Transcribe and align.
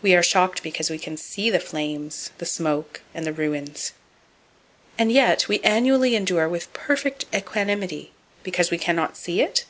We 0.00 0.14
are 0.14 0.22
shocked 0.22 0.62
because 0.62 0.88
we 0.88 0.98
can 0.98 1.18
see 1.18 1.50
the 1.50 1.60
flames, 1.60 2.30
the 2.38 2.46
smoke 2.46 3.02
and 3.12 3.26
the 3.26 3.34
ruins. 3.34 3.92
And 4.96 5.12
yet, 5.12 5.46
we 5.46 5.60
annually 5.60 6.16
endure 6.16 6.48
with 6.48 6.72
perfect 6.72 7.26
equanimity 7.34 8.12
(because 8.42 8.70
we 8.70 8.78
can 8.78 8.96
not 8.96 9.18
see 9.18 9.42
it?) 9.42 9.66